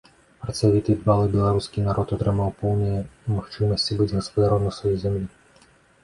[0.43, 3.01] Працавіты і дбалы беларускі народ атрымаў поўныя
[3.35, 5.23] магчымасці быць гаспадаром на сваёй зямлі.